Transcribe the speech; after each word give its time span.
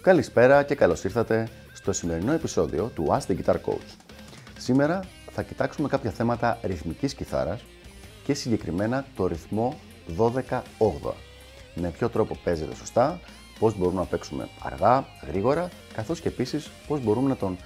Καλησπέρα 0.00 0.62
και 0.62 0.74
καλώς 0.74 1.04
ήρθατε 1.04 1.48
στο 1.72 1.92
σημερινό 1.92 2.32
επεισόδιο 2.32 2.90
του 2.94 3.06
Ask 3.10 3.30
the 3.30 3.36
Guitar 3.42 3.54
Coach. 3.54 3.96
Σήμερα 4.58 5.00
θα 5.30 5.42
κοιτάξουμε 5.42 5.88
κάποια 5.88 6.10
θέματα 6.10 6.58
ρυθμικής 6.62 7.14
κιθάρας 7.14 7.64
και 8.24 8.34
συγκεκριμένα 8.34 9.04
το 9.16 9.26
ρυθμό 9.26 9.78
12-8. 10.18 11.12
Με 11.74 11.88
ποιο 11.88 12.08
τρόπο 12.08 12.36
παίζεται 12.44 12.74
σωστά, 12.74 13.20
πώς 13.58 13.78
μπορούμε 13.78 14.00
να 14.00 14.06
παίξουμε 14.06 14.48
αργά, 14.62 15.06
γρήγορα, 15.26 15.68
καθώς 15.92 16.20
και 16.20 16.28
επίσης 16.28 16.70
πώς 16.86 17.00
μπορούμε 17.00 17.28
να 17.28 17.36
τον 17.36 17.56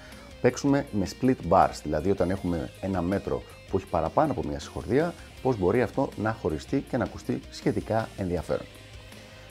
παίξουμε 0.40 0.86
με 0.90 1.08
split 1.20 1.36
bars, 1.48 1.80
δηλαδή 1.82 2.10
όταν 2.10 2.30
έχουμε 2.30 2.70
ένα 2.80 3.02
μέτρο 3.02 3.42
που 3.70 3.76
έχει 3.76 3.86
παραπάνω 3.86 4.32
από 4.32 4.42
μια 4.48 4.58
συγχορδία, 4.60 5.14
πώς 5.42 5.56
μπορεί 5.56 5.82
αυτό 5.82 6.08
να 6.16 6.32
χωριστεί 6.32 6.84
και 6.90 6.96
να 6.96 7.04
ακουστεί 7.04 7.40
σχετικά 7.50 8.08
ενδιαφέρον. 8.16 8.66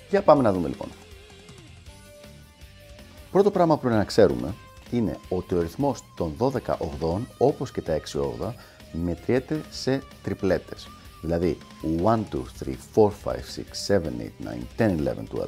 Για 0.09 0.21
πάμε 0.21 0.41
να 0.41 0.53
δούμε 0.53 0.67
λοιπόν. 0.67 0.87
Πρώτο 3.31 3.51
πράγμα 3.51 3.75
που 3.75 3.81
πρέπει 3.81 3.95
να 3.97 4.03
ξέρουμε 4.03 4.53
είναι 4.91 5.17
ότι 5.29 5.55
ο 5.55 5.61
ρυθμός 5.61 5.99
των 6.15 6.35
12 6.39 6.75
ογδών, 6.77 7.27
όπως 7.37 7.71
και 7.71 7.81
τα 7.81 7.99
6 8.13 8.19
όγδα, 8.21 8.55
μετριέται 8.91 9.61
σε 9.69 10.01
τριπλέτες. 10.23 10.87
Δηλαδή 11.21 11.57
1, 12.03 12.23
2, 12.31 12.45
3, 12.59 12.77
4, 12.93 13.11
5, 13.23 13.41
6, 13.41 13.63
7, 13.87 13.99
8, 13.99 13.99
9, 13.99 14.67
10, 14.77 14.85
11, 14.85 15.23
12. 15.31 15.47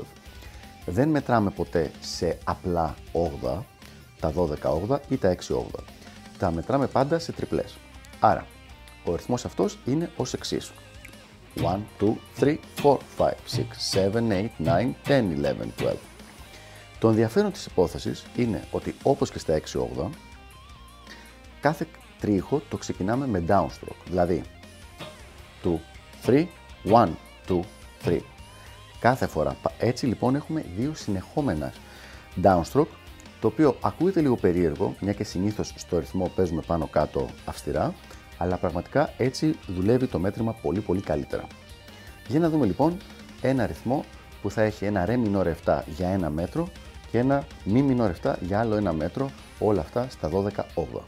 Δεν 0.90 1.10
μετράμε 1.10 1.50
ποτέ 1.50 1.92
σε 2.02 2.38
απλά 2.44 2.96
όγδα, 3.12 3.66
τα 4.20 4.34
12 4.38 4.48
όγδα 4.64 5.02
ή 5.10 5.18
τα 5.18 5.30
6 5.30 5.56
όγδα. 5.56 5.84
Τα 6.38 6.52
μετράμε 6.52 6.88
πάντα 6.88 7.20
σε 7.20 7.32
τριπλές. 7.32 7.78
Άρα, 8.20 8.46
ο 9.06 9.16
ρυθμός 9.16 9.46
αυτός 9.46 9.78
είναι 9.86 10.12
ως 10.18 10.34
εξής. 10.34 10.72
1, 11.56 11.80
2, 12.00 12.18
3, 12.40 12.60
4, 12.84 12.98
5, 13.18 13.36
6, 13.46 13.66
7, 13.94 14.12
8, 14.12 14.46
9, 14.58 14.96
10, 15.06 15.22
11, 15.22 15.74
12. 15.78 15.96
Το 17.00 17.10
ενδιαφέρον 17.10 17.52
της 17.52 17.66
υπόθεσης 17.66 18.26
είναι 18.36 18.64
ότι 18.72 18.96
όπως 19.04 19.32
και 19.32 19.40
στα 19.40 19.54
6-8, 19.54 20.10
κάθε 21.62 21.88
τρίχο 22.20 22.62
το 22.70 22.78
ξεκινάμε 22.78 23.28
με 23.28 23.44
downstroke, 23.48 24.06
δηλαδή 24.06 24.44
2, 25.64 25.80
3, 26.26 26.48
1, 26.84 27.08
2, 27.48 27.60
3. 28.04 28.20
Κάθε 29.00 29.28
φορά. 29.28 29.56
Έτσι 29.80 30.06
λοιπόν 30.06 30.36
έχουμε 30.36 30.66
δύο 30.78 30.92
συνεχόμενα 30.94 31.74
downstroke, 32.44 32.88
το 33.40 33.48
οποίο 33.48 33.76
ακούγεται 33.82 34.22
λίγο 34.22 34.36
περίεργο, 34.36 34.96
μια 35.00 35.14
και 35.14 35.24
συνήθως 35.24 35.74
στο 35.76 36.00
ρυθμό 36.00 36.32
παίζουμε 36.36 36.62
πάνω 36.68 36.88
κάτω 36.88 37.30
αυστηρά, 37.46 37.94
αλλά 38.38 38.58
πραγματικά 38.58 39.14
έτσι 39.18 39.56
δουλεύει 39.68 40.08
το 40.08 40.20
μέτρημα 40.20 40.54
πολύ 40.54 40.80
πολύ 40.80 41.02
καλύτερα. 41.02 41.48
Για 42.28 42.40
να 42.40 42.50
δούμε 42.50 42.66
λοιπόν 42.66 42.98
ένα 43.42 43.66
ρυθμό 43.66 44.06
που 44.42 44.52
θα 44.52 44.62
έχει 44.62 44.86
ένα 44.86 45.06
ρε 45.06 45.20
minor 45.24 45.54
7 45.66 45.80
για 45.96 46.10
ένα 46.10 46.30
μέτρο 46.30 46.68
και 47.12 47.18
ένα 47.18 47.46
μη 47.64 47.96
minor 47.98 48.12
7 48.30 48.34
για 48.42 48.60
άλλο 48.60 48.76
ένα 48.76 48.94
μέτρο, 48.94 49.32
όλα 49.60 49.82
αυτά 49.82 50.08
στα 50.10 50.30
12 50.34 50.64
όγδοα. 50.74 51.04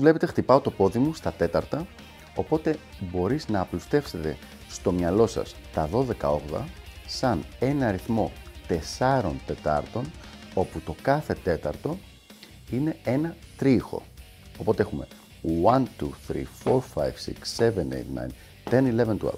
Όπως 0.00 0.12
βλέπετε 0.12 0.32
χτυπάω 0.32 0.60
το 0.60 0.70
πόδι 0.70 0.98
μου 0.98 1.14
στα 1.14 1.32
τέταρτα, 1.32 1.86
οπότε 2.34 2.76
μπορείς 3.00 3.48
να 3.48 3.60
απλουστεύσετε 3.60 4.36
στο 4.68 4.92
μυαλό 4.92 5.26
σας 5.26 5.54
τα 5.72 5.88
12 5.92 6.04
όγδοα 6.22 6.68
σαν 7.06 7.44
ένα 7.58 7.86
αριθμό 7.86 8.32
4 8.98 9.30
τετάρτων, 9.46 10.10
όπου 10.54 10.80
το 10.80 10.94
κάθε 11.02 11.34
τέταρτο 11.34 11.98
είναι 12.70 12.96
ένα 13.04 13.36
τρίχο. 13.56 14.02
Οπότε 14.58 14.82
έχουμε 14.82 15.06
1, 15.64 15.82
2, 16.00 16.10
3, 16.28 16.46
4, 16.64 16.80
5, 16.94 17.10
6, 17.10 17.32
7, 17.56 17.70
8, 17.70 17.80
9, 17.80 18.30
10, 18.70 18.82
11, 19.06 19.16
12. 19.18 19.30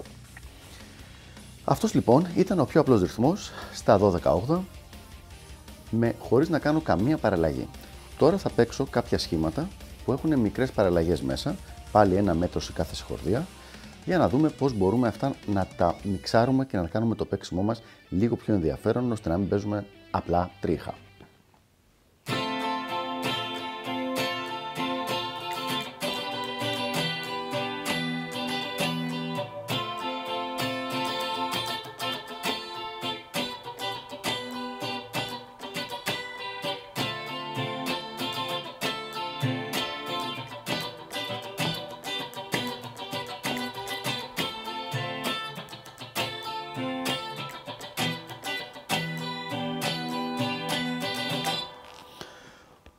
Αυτός 1.63 1.93
λοιπόν 1.93 2.27
ήταν 2.35 2.59
ο 2.59 2.65
πιο 2.65 2.81
απλός 2.81 3.01
ρυθμός 3.01 3.51
στα 3.73 3.99
12 4.01 4.19
όγδα, 4.23 4.63
με, 5.89 6.15
χωρίς 6.19 6.49
να 6.49 6.59
κάνω 6.59 6.81
καμία 6.81 7.17
παραλλαγή. 7.17 7.67
Τώρα 8.17 8.37
θα 8.37 8.49
παίξω 8.49 8.85
κάποια 8.85 9.17
σχήματα 9.17 9.67
που 10.05 10.11
έχουν 10.11 10.39
μικρές 10.39 10.71
παραλλαγές 10.71 11.21
μέσα, 11.21 11.55
πάλι 11.91 12.15
ένα 12.15 12.33
μέτρο 12.33 12.59
σε 12.59 12.71
κάθε 12.73 12.95
συγχορδία, 12.95 13.47
για 14.05 14.17
να 14.17 14.29
δούμε 14.29 14.49
πώς 14.49 14.73
μπορούμε 14.73 15.07
αυτά 15.07 15.35
να 15.45 15.67
τα 15.77 15.95
μιξάρουμε 16.03 16.65
και 16.65 16.77
να 16.77 16.87
κάνουμε 16.87 17.15
το 17.15 17.25
παίξιμό 17.25 17.61
μας 17.61 17.81
λίγο 18.09 18.35
πιο 18.35 18.53
ενδιαφέρον 18.53 19.11
ώστε 19.11 19.29
να 19.29 19.37
μην 19.37 19.47
παίζουμε 19.47 19.85
απλά 20.11 20.51
τρίχα. 20.61 20.93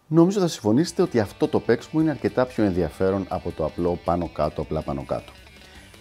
Νομίζω 0.06 0.40
θα 0.40 0.48
συμφωνήσετε 0.48 1.02
ότι 1.02 1.20
αυτό 1.20 1.48
το 1.48 1.60
παίξιμο 1.60 2.02
είναι 2.02 2.10
αρκετά 2.10 2.46
πιο 2.46 2.64
ενδιαφέρον 2.64 3.26
από 3.28 3.50
το 3.50 3.64
απλό 3.64 3.98
πάνω 4.04 4.28
κάτω, 4.28 4.62
απλά 4.62 4.82
πάνω 4.82 5.04
κάτω. 5.04 5.32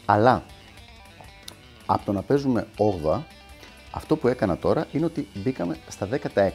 Αλλά 0.06 0.44
από 1.86 2.06
το 2.06 2.12
να 2.12 2.22
παίζουμε 2.22 2.68
8, 3.06 3.20
αυτό 3.92 4.16
που 4.16 4.28
έκανα 4.28 4.58
τώρα 4.58 4.88
είναι 4.92 5.06
ότι 5.06 5.28
μπήκαμε 5.34 5.78
στα 5.88 6.10
16. 6.36 6.50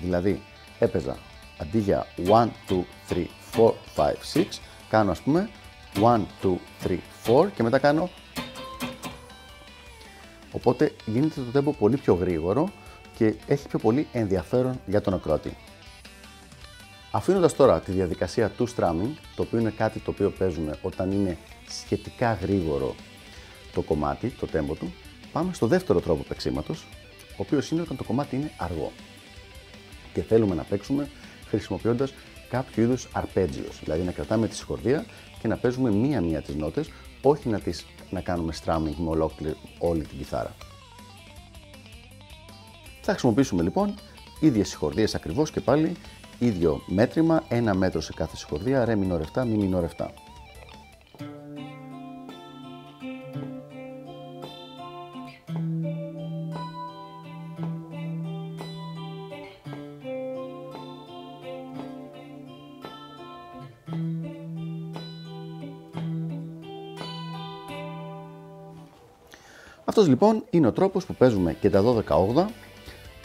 Δηλαδή 0.00 0.42
έπαιζα 0.78 1.16
αντί 1.58 1.78
για 1.78 2.06
1, 2.16 2.48
2, 2.68 2.84
3, 3.08 3.26
4, 3.56 3.72
5, 3.96 4.12
6, 4.34 4.44
κάνω 4.88 5.10
ας 5.10 5.20
πούμε 5.20 5.50
1, 5.94 6.20
2, 6.42 6.56
3, 6.86 6.98
4 7.26 7.48
και 7.54 7.62
μετά 7.62 7.78
κάνω 7.78 8.10
Οπότε 10.52 10.92
γίνεται 11.06 11.40
το 11.40 11.60
tempo 11.60 11.74
πολύ 11.78 11.96
πιο 11.96 12.14
γρήγορο 12.14 12.68
και 13.16 13.34
έχει 13.46 13.68
πιο 13.68 13.78
πολύ 13.78 14.06
ενδιαφέρον 14.12 14.80
για 14.86 15.00
τον 15.00 15.14
ακροατή. 15.14 15.56
Αφήνοντας 17.12 17.54
τώρα 17.54 17.80
τη 17.80 17.92
διαδικασία 17.92 18.48
του 18.48 18.68
strumming, 18.68 19.14
το 19.36 19.42
οποίο 19.42 19.58
είναι 19.58 19.70
κάτι 19.70 19.98
το 19.98 20.10
οποίο 20.10 20.30
παίζουμε 20.30 20.78
όταν 20.82 21.12
είναι 21.12 21.38
σχετικά 21.68 22.32
γρήγορο 22.32 22.94
το 23.74 23.82
κομμάτι, 23.82 24.28
το 24.28 24.48
tempo 24.52 24.76
του, 24.78 24.92
πάμε 25.32 25.52
στο 25.52 25.66
δεύτερο 25.66 26.00
τρόπο 26.00 26.22
παίξήματο, 26.22 26.74
ο 27.32 27.36
οποίος 27.36 27.70
είναι 27.70 27.80
όταν 27.80 27.96
το 27.96 28.04
κομμάτι 28.04 28.36
είναι 28.36 28.50
αργό. 28.56 28.92
Και 30.12 30.22
θέλουμε 30.22 30.54
να 30.54 30.62
παίξουμε 30.62 31.08
χρησιμοποιώντας 31.48 32.12
κάποιο 32.50 32.82
είδους 32.82 33.08
arpeggios, 33.14 33.74
δηλαδή 33.84 34.02
να 34.02 34.12
κρατάμε 34.12 34.48
τη 34.48 34.56
συγχορδία 34.56 35.04
και 35.40 35.48
να 35.48 35.56
παίζουμε 35.56 35.90
μία-μία 35.90 36.42
τις 36.42 36.54
νότες, 36.54 36.90
όχι 37.22 37.48
να, 37.48 37.60
τις, 37.60 37.86
να 38.10 38.20
κάνουμε 38.20 38.54
strumming 38.64 38.94
με 38.96 39.08
ολόκληρη 39.08 39.56
όλη 39.78 40.04
την 40.04 40.18
κιθάρα. 40.18 40.54
Θα 43.00 43.10
χρησιμοποιήσουμε 43.10 43.62
λοιπόν 43.62 43.94
ίδιες 44.40 44.68
συγχορδίες 44.68 45.14
ακριβώς 45.14 45.50
και 45.50 45.60
πάλι 45.60 45.96
ίδιο 46.40 46.80
μέτρημα, 46.86 47.42
ένα 47.48 47.74
μέτρο 47.74 48.00
σε 48.00 48.12
κάθε 48.12 48.36
συγχορδία, 48.36 48.84
ρε 48.84 48.94
μινόρ 48.96 49.20
7, 49.34 49.44
μη 49.46 49.56
μινόρ 49.56 49.84
7. 49.96 50.06
Αυτός 69.84 70.08
λοιπόν 70.08 70.44
είναι 70.50 70.66
ο 70.66 70.72
τρόπος 70.72 71.06
που 71.06 71.14
παίζουμε 71.14 71.52
και 71.52 71.70
τα 71.70 71.84
12 71.84 72.04
όγδα 72.08 72.50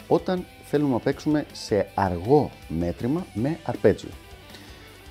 όταν 0.08 0.44
θέλουμε 0.68 0.92
να 0.92 0.98
παίξουμε 0.98 1.46
σε 1.52 1.90
αργό 1.94 2.50
μέτρημα 2.68 3.26
με 3.34 3.58
αρπέτζιο. 3.64 4.10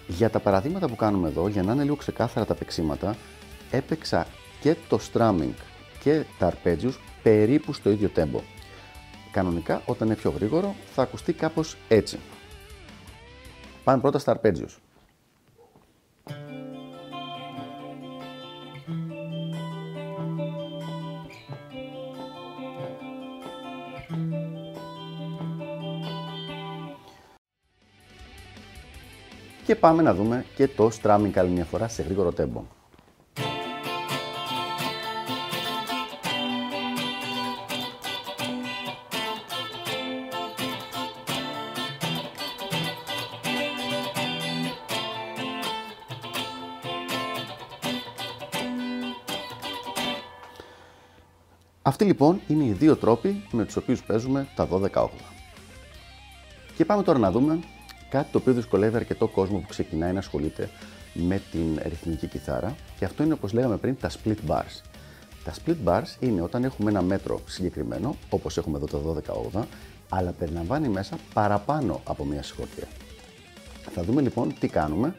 Για 0.08 0.30
τα 0.30 0.40
παραδείγματα 0.40 0.88
που 0.88 0.96
κάνουμε 0.96 1.28
εδώ, 1.28 1.48
για 1.48 1.64
να 1.64 1.74
είναι 1.74 1.84
λίγο 1.84 1.96
ξεκάθαρα 1.96 2.46
τα 2.46 2.54
παίξήματα, 2.54 3.16
έπαιξα 3.72 4.28
και 4.62 4.76
το 4.90 5.00
strumming 5.14 5.54
και 6.04 6.24
τα 6.40 6.54
arpeggios 6.54 6.94
περίπου 7.24 7.74
στο 7.74 7.90
ίδιο 7.90 8.12
tempo. 8.16 8.40
Κανονικά, 9.32 9.82
όταν 9.86 10.08
είναι 10.08 10.16
πιο 10.16 10.32
γρήγορο, 10.32 10.76
θα 10.94 11.02
ακουστεί 11.02 11.34
κάπως 11.34 11.78
έτσι. 11.88 12.20
Πάμε 13.84 14.02
πρώτα 14.02 14.20
στα 14.20 14.32
αρπέτζιος. 14.32 14.80
Και 29.66 29.76
πάμε 29.76 30.02
να 30.02 30.14
δούμε 30.14 30.46
και 30.56 30.68
το 30.68 30.90
strumming 31.02 31.32
άλλη 31.36 31.50
μια 31.50 31.66
φορά 31.66 31.88
σε 31.88 32.02
γρήγορο 32.02 32.32
τέμπο. 32.32 32.64
Αυτοί 51.82 52.06
λοιπόν 52.06 52.42
είναι 52.48 52.64
οι 52.64 52.72
δύο 52.72 52.96
τρόποι 52.96 53.44
με 53.52 53.66
τους 53.66 53.76
οποίους 53.76 54.04
παίζουμε 54.04 54.48
τα 54.56 54.68
12 54.94 55.08
Και 56.76 56.86
πάμε 56.86 57.04
τώρα 57.04 57.20
να 57.20 57.32
δούμε 57.32 57.60
κάτι 58.16 58.32
το 58.32 58.38
οποίο 58.38 58.54
δυσκολεύει 58.54 58.96
αρκετό 58.96 59.28
κόσμο 59.28 59.58
που 59.58 59.68
ξεκινάει 59.68 60.14
να 60.14 60.20
ασχολείται 60.20 60.70
με 61.14 61.42
την 61.52 61.80
ρυθμική 61.84 62.28
κιθάρα 62.28 62.76
και 63.00 63.06
αυτό 63.06 63.24
είναι 63.24 63.34
όπως 63.34 63.54
λέγαμε 63.54 63.78
πριν 63.78 63.98
τα 64.00 64.10
split 64.10 64.36
bars. 64.48 64.82
Τα 65.44 65.54
split 65.54 65.76
bars 65.86 66.16
είναι 66.20 66.42
όταν 66.42 66.64
έχουμε 66.64 66.90
ένα 66.90 67.02
μέτρο 67.02 67.42
συγκεκριμένο, 67.46 68.16
όπως 68.30 68.58
έχουμε 68.58 68.78
εδώ 68.78 68.86
το 68.86 69.22
12 69.54 69.64
αλλά 70.10 70.32
περιλαμβάνει 70.32 70.88
μέσα 70.88 71.18
παραπάνω 71.34 72.02
από 72.04 72.26
μία 72.26 72.44
συγχορδία. 72.44 72.88
Θα 73.94 74.04
δούμε 74.04 74.22
λοιπόν 74.22 74.54
τι 74.60 74.68
κάνουμε 74.68 75.16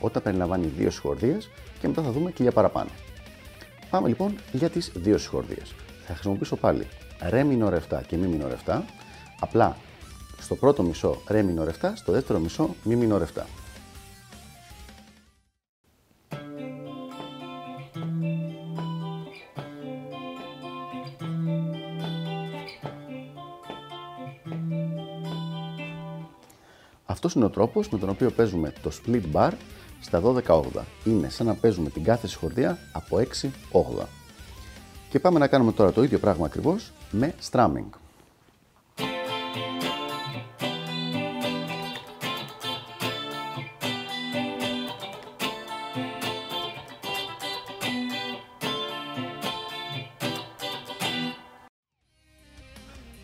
όταν 0.00 0.22
περιλαμβάνει 0.22 0.66
δύο 0.66 0.90
συγχορδίες 0.90 1.50
και 1.80 1.88
μετά 1.88 2.02
θα 2.02 2.10
δούμε 2.10 2.30
και 2.30 2.42
για 2.42 2.52
παραπάνω. 2.52 2.90
Πάμε 3.90 4.08
λοιπόν 4.08 4.36
για 4.52 4.70
τις 4.70 4.92
δύο 4.94 5.18
συγχορδίες. 5.18 5.74
Θα 6.06 6.12
χρησιμοποιήσω 6.12 6.56
πάλι 6.56 6.86
ρε 7.28 7.46
minor 7.50 7.72
7 7.96 8.00
και 8.06 8.16
μη 8.16 8.38
minor 8.38 8.72
7, 8.72 8.80
απλά 9.40 9.76
στο 10.42 10.54
πρώτο 10.54 10.82
μισό 10.82 11.22
ρε 11.28 11.44
minor 11.48 11.86
7, 11.86 11.92
στο 11.94 12.12
δεύτερο 12.12 12.38
μισό 12.38 12.74
μη 12.82 13.08
minor 13.08 13.20
7. 13.20 13.42
Αυτός 27.04 27.34
είναι 27.34 27.44
ο 27.44 27.50
τρόπος 27.50 27.88
με 27.88 27.98
τον 27.98 28.08
οποίο 28.08 28.30
παίζουμε 28.30 28.72
το 28.82 28.90
split 29.02 29.22
bar 29.32 29.50
στα 30.00 30.22
12 30.24 30.42
8 30.46 30.62
Είναι 31.04 31.28
σαν 31.28 31.46
να 31.46 31.54
παίζουμε 31.54 31.90
την 31.90 32.04
κάθε 32.04 32.26
συγχορδία 32.26 32.78
από 32.92 33.16
6 33.16 33.48
8. 34.02 34.04
Και 35.10 35.20
πάμε 35.20 35.38
να 35.38 35.46
κάνουμε 35.46 35.72
τώρα 35.72 35.92
το 35.92 36.02
ίδιο 36.02 36.18
πράγμα 36.18 36.46
ακριβώς 36.46 36.92
με 37.10 37.34
strumming. 37.50 38.01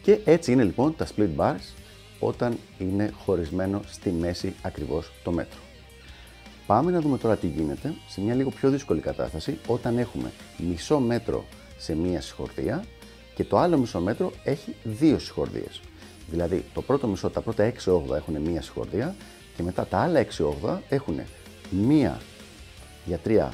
Και 0.08 0.18
έτσι 0.24 0.52
είναι 0.52 0.64
λοιπόν 0.64 0.96
τα 0.96 1.06
split 1.06 1.28
bars 1.36 1.74
όταν 2.20 2.58
είναι 2.78 3.10
χωρισμένο 3.24 3.80
στη 3.86 4.10
μέση 4.10 4.54
ακριβώς 4.62 5.12
το 5.24 5.30
μέτρο. 5.30 5.58
Πάμε 6.66 6.90
να 6.90 7.00
δούμε 7.00 7.18
τώρα 7.18 7.36
τι 7.36 7.46
γίνεται 7.46 7.94
σε 8.08 8.20
μια 8.20 8.34
λίγο 8.34 8.50
πιο 8.50 8.70
δύσκολη 8.70 9.00
κατάσταση 9.00 9.58
όταν 9.66 9.98
έχουμε 9.98 10.32
μισό 10.58 10.98
μέτρο 10.98 11.44
σε 11.78 11.94
μία 11.94 12.20
συγχορδία 12.20 12.84
και 13.34 13.44
το 13.44 13.58
άλλο 13.58 13.78
μισό 13.78 14.00
μέτρο 14.00 14.32
έχει 14.44 14.74
δύο 14.82 15.18
συγχορδίες. 15.18 15.80
Δηλαδή 16.30 16.64
το 16.74 16.82
πρώτο 16.82 17.06
μισό, 17.06 17.30
τα 17.30 17.40
πρώτα 17.40 17.72
6 17.84 17.92
8 18.10 18.14
έχουν 18.14 18.40
μία 18.40 18.62
συγχορδία 18.62 19.14
και 19.56 19.62
μετά 19.62 19.86
τα 19.86 19.98
άλλα 19.98 20.26
6 20.62 20.68
8 20.68 20.78
έχουν 20.88 21.20
μία 21.70 22.20
για 23.04 23.20
3 23.24 23.48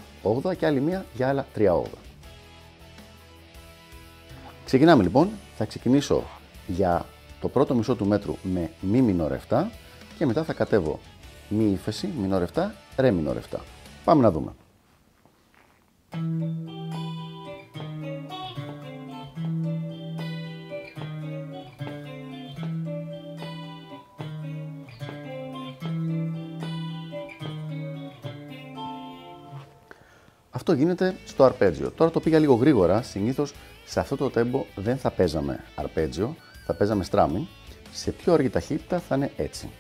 8 0.45 0.57
και 0.57 0.67
άλλη 0.67 0.81
μία 0.81 1.05
για 1.15 1.29
άλλα 1.29 1.47
3 1.57 1.61
8. 1.61 1.83
Ξεκινάμε 4.65 5.03
λοιπόν, 5.03 5.29
θα 5.57 5.65
ξεκινήσω 5.65 6.25
για 6.67 7.07
το 7.41 7.49
πρώτο 7.49 7.75
μισό 7.75 7.95
του 7.95 8.07
μέτρου 8.07 8.37
με 8.43 8.71
μη 8.81 9.03
μινόρ 9.03 9.33
7 9.49 9.65
και 10.19 10.27
μετά 10.27 10.45
θα 10.45 10.53
κατέβω 10.53 11.01
μη 11.49 11.73
ύφεση, 11.73 12.09
μινόρ 12.21 12.45
7, 12.55 12.67
ρε 12.97 13.11
μινόρ 13.11 13.37
7. 13.51 13.59
Πάμε 14.05 14.23
να 14.23 14.31
δούμε. 14.31 14.53
Αυτό 30.51 30.73
γίνεται 30.73 31.17
στο 31.25 31.45
αρπέτζιο. 31.45 31.91
Τώρα 31.91 32.11
το 32.11 32.21
πήγα 32.21 32.39
λίγο 32.39 32.55
γρήγορα. 32.55 33.03
Συνήθως 33.03 33.55
σε 33.85 34.01
αυτό 34.01 34.17
το 34.17 34.31
τέμπο 34.31 34.65
δεν 34.75 34.97
θα 34.97 35.11
παίζαμε 35.11 35.65
αρπέτζιο, 35.75 36.37
θα 36.67 36.75
παίζαμε 36.75 37.05
στράμι. 37.05 37.49
Σε 37.93 38.11
πιο 38.11 38.33
αργή 38.33 38.51
ταχύτητα 38.51 38.99
θα 38.99 39.17
είναι 39.17 39.33
έτσι; 39.37 39.71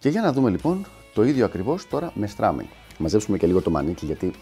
Και 0.00 0.08
για 0.08 0.20
να 0.20 0.32
δούμε 0.32 0.50
λοιπόν 0.50 0.86
το 1.14 1.22
ίδιο 1.22 1.44
ακριβώς 1.44 1.88
τώρα 1.88 2.12
με 2.14 2.26
στράμι. 2.26 2.68
Μαζέψουμε 2.98 3.38
και 3.38 3.46
λίγο 3.46 3.62
το 3.62 3.70
μανίκι 3.70 4.06
γιατί 4.06 4.32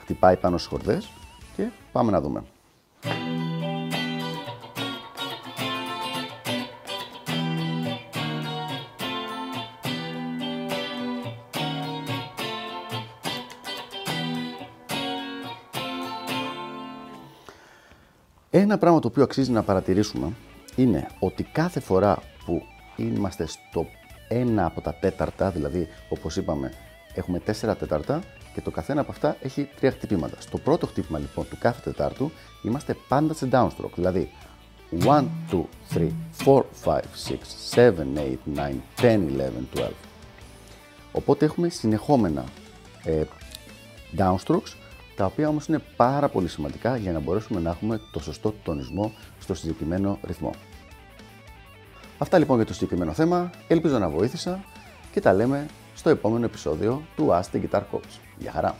χτυπάει 0.00 0.36
πάνω 0.36 0.58
στις 0.58 0.70
χορδές 0.70 1.10
και 1.56 1.68
πάμε 1.92 2.10
να 2.10 2.20
δούμε. 2.20 2.42
Ένα 18.54 18.78
πράγμα 18.78 18.98
το 18.98 19.08
οποίο 19.08 19.22
αξίζει 19.22 19.50
να 19.50 19.62
παρατηρήσουμε 19.62 20.32
είναι 20.76 21.06
ότι 21.18 21.42
κάθε 21.42 21.80
φορά 21.80 22.22
που 22.44 22.62
είμαστε 22.96 23.46
στο 23.46 23.86
ένα 24.28 24.64
από 24.66 24.80
τα 24.80 24.94
τέταρτα, 24.94 25.50
δηλαδή 25.50 25.88
όπως 26.08 26.36
είπαμε 26.36 26.72
έχουμε 27.14 27.38
τέσσερα 27.38 27.76
τέταρτα 27.76 28.22
και 28.54 28.60
το 28.60 28.70
καθένα 28.70 29.00
από 29.00 29.10
αυτά 29.10 29.36
έχει 29.42 29.68
τρία 29.76 29.90
χτυπήματα. 29.90 30.40
Στο 30.40 30.58
πρώτο 30.58 30.86
χτύπημα 30.86 31.18
λοιπόν 31.18 31.48
του 31.48 31.56
κάθε 31.58 31.80
τετάρτου 31.90 32.30
είμαστε 32.62 32.96
πάντα 33.08 33.34
σε 33.34 33.48
downstroke, 33.52 33.94
δηλαδή 33.94 34.30
1, 35.04 35.24
2, 35.50 35.62
3, 35.94 36.08
4, 36.44 36.62
5, 36.84 36.94
6, 36.94 37.00
7, 37.74 37.88
8, 37.88 38.02
9, 38.54 38.70
10, 39.00 39.02
11, 39.02 39.18
12. 39.74 39.88
Οπότε 41.12 41.44
έχουμε 41.44 41.68
συνεχόμενα 41.68 42.44
ε, 43.04 43.22
downstrokes, 44.16 44.72
τα 45.16 45.24
οποία 45.24 45.48
όμως 45.48 45.66
είναι 45.66 45.82
πάρα 45.96 46.28
πολύ 46.28 46.48
σημαντικά 46.48 46.96
για 46.96 47.12
να 47.12 47.20
μπορέσουμε 47.20 47.60
να 47.60 47.70
έχουμε 47.70 48.00
το 48.12 48.20
σωστό 48.20 48.54
τονισμό 48.62 49.12
στο 49.40 49.54
συγκεκριμένο 49.54 50.18
ρυθμό. 50.22 50.54
Αυτά 52.18 52.38
λοιπόν 52.38 52.56
για 52.56 52.66
το 52.66 52.72
συγκεκριμένο 52.72 53.12
θέμα, 53.12 53.50
ελπίζω 53.68 53.98
να 53.98 54.08
βοήθησα 54.08 54.64
και 55.12 55.20
τα 55.20 55.32
λέμε 55.32 55.66
στο 55.94 56.10
επόμενο 56.10 56.44
επεισόδιο 56.44 57.02
του 57.16 57.28
Ask 57.30 57.56
the 57.56 57.60
Guitar 57.62 57.82
Coach. 57.92 58.18
Γεια 58.38 58.52
χαρά! 58.52 58.76